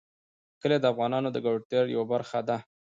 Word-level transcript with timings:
کلي 0.61 0.77
د 0.81 0.85
افغانانو 0.93 1.29
د 1.33 1.37
ګټورتیا 1.45 1.81
یوه 1.95 2.05
برخه 2.13 2.39
ده. 2.47 2.57